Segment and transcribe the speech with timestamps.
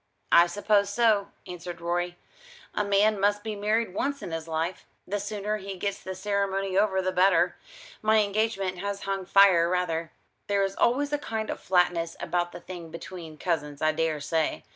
[0.31, 2.17] "I suppose so," answered Rorie;
[2.73, 4.87] "a man must be married once in his life.
[5.05, 7.55] The sooner he gets the ceremony over the better.
[8.01, 10.11] My engagement has hung fire rather.
[10.47, 14.63] There is always a kind of flatness about the thing between cousins, I daresay.